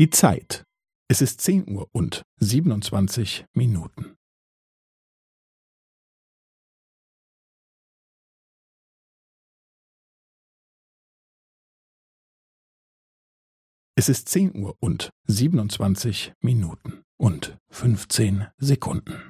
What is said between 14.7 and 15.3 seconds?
und